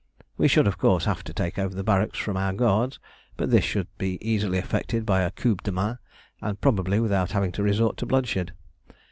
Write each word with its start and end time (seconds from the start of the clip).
We 0.35 0.47
should, 0.47 0.65
of 0.65 0.79
course, 0.79 1.05
have 1.05 1.23
to 1.25 1.31
take 1.31 1.59
over 1.59 1.75
the 1.75 1.83
barracks 1.83 2.17
from 2.17 2.35
our 2.35 2.53
guards, 2.53 2.97
but 3.37 3.51
this 3.51 3.63
should 3.63 3.85
be 3.99 4.17
easily 4.27 4.57
effected 4.57 5.05
by 5.05 5.21
a 5.21 5.29
coup 5.29 5.57
de 5.57 5.71
main, 5.71 5.99
and 6.41 6.59
probably 6.59 6.99
without 6.99 7.33
having 7.33 7.51
to 7.51 7.61
resort 7.61 7.97
to 7.97 8.07
bloodshed. 8.07 8.53